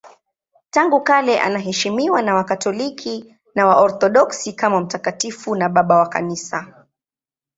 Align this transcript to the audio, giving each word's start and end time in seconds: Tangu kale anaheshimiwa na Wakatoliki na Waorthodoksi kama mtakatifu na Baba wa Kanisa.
Tangu 0.69 1.01
kale 1.01 1.39
anaheshimiwa 1.41 2.21
na 2.21 2.35
Wakatoliki 2.35 3.35
na 3.55 3.65
Waorthodoksi 3.65 4.53
kama 4.53 4.81
mtakatifu 4.81 5.55
na 5.55 5.69
Baba 5.69 5.95
wa 5.97 6.09
Kanisa. 6.09 6.85